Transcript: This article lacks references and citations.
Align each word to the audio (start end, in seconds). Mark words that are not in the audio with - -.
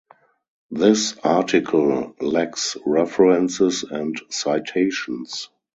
This 0.71 1.15
article 1.23 2.15
lacks 2.19 2.75
references 2.87 3.83
and 3.83 4.19
citations. 4.29 5.49